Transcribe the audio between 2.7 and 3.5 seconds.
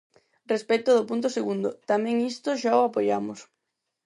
o apoiamos.